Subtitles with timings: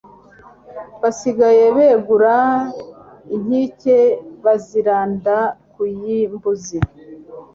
[1.01, 2.35] Basigaye begura
[3.35, 5.35] inkikeBaziranda
[5.73, 6.77] ku y' imbuzi